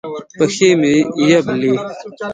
پښې 0.37 0.69
مې 0.81 0.93
یبلي 1.29 1.73